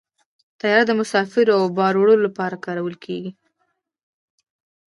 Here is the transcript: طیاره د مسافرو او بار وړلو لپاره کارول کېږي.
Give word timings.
طیاره 0.59 0.83
د 0.87 0.91
مسافرو 0.99 1.53
او 1.59 1.63
بار 1.77 1.93
وړلو 1.97 2.25
لپاره 2.27 2.61
کارول 2.65 2.95
کېږي. 3.03 3.31